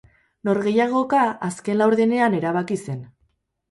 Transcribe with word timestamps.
Norgehiagoka 0.47 1.21
azken 1.51 1.81
laurdenean 1.85 2.43
erabaki 2.43 2.85
zen. 2.87 3.09